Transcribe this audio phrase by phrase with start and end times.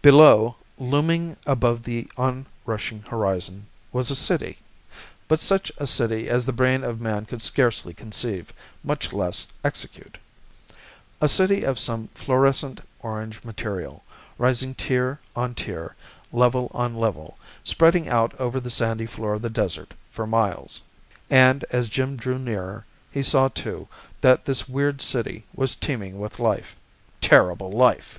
[0.00, 4.56] Below, looming above the on rushing horizon was a city!
[5.28, 8.50] But such a city as the brain of man could scarcely conceive,
[8.82, 10.16] much less execute
[11.20, 14.02] a city of some fluorescent orange material,
[14.38, 15.94] rising tier on tier,
[16.32, 20.80] level on level, spreading out over the sandy floor of the desert for miles.
[21.28, 23.86] And, as Jim draw nearer, he saw, too,
[24.22, 26.74] that this weird city was teeming with life
[27.20, 28.18] terrible life!